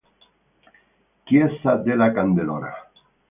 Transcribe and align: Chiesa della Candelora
Chiesa 1.25 1.75
della 1.75 2.11
Candelora 2.11 2.89